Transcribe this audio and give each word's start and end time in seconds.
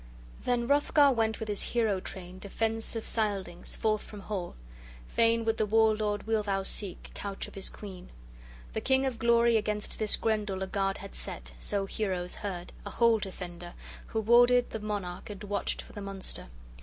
X 0.39 0.45
THEN 0.47 0.67
Hrothgar 0.67 1.11
went 1.11 1.39
with 1.39 1.47
his 1.47 1.61
hero 1.61 1.99
train, 1.99 2.39
defence 2.39 2.95
of 2.95 3.05
Scyldings, 3.05 3.75
forth 3.75 4.01
from 4.01 4.21
hall; 4.21 4.55
fain 5.07 5.45
would 5.45 5.57
the 5.57 5.65
war 5.67 5.95
lord 5.95 6.25
Wealhtheow 6.25 6.63
seek, 6.65 7.11
couch 7.13 7.47
of 7.47 7.53
his 7.53 7.69
queen. 7.69 8.09
The 8.73 8.81
King 8.81 9.05
of 9.05 9.19
Glory 9.19 9.57
against 9.57 9.99
this 9.99 10.15
Grendel 10.15 10.63
a 10.63 10.67
guard 10.67 10.97
had 10.97 11.13
set, 11.13 11.51
so 11.59 11.85
heroes 11.85 12.37
heard, 12.41 12.73
a 12.83 12.89
hall 12.89 13.19
defender, 13.19 13.75
who 14.07 14.21
warded 14.21 14.71
the 14.71 14.79
monarch 14.79 15.29
and 15.29 15.43
watched 15.43 15.83
for 15.83 15.93
the 15.93 16.01
monster. 16.01 16.47